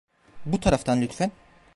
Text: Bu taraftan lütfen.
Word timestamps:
Bu 0.45 0.59
taraftan 0.59 1.01
lütfen. 1.01 1.31